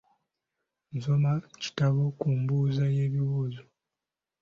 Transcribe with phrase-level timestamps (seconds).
[0.95, 1.31] Nsoma
[1.61, 3.63] kitabo ku mbuuza y'ebibuuzo.